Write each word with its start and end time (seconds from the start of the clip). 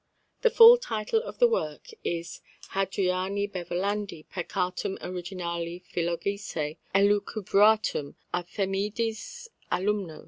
The 0.41 0.49
full 0.49 0.79
title 0.79 1.21
of 1.21 1.37
the 1.37 1.47
work 1.47 1.89
is 2.03 2.41
_Hadriani 2.71 3.51
Beverlandi 3.51 4.23
peccatum 4.31 4.97
originale 4.99 5.81
philogicé 5.93 6.77
elucubratum, 6.95 8.15
à 8.33 8.43
Themidis 8.43 9.47
alumno. 9.71 10.19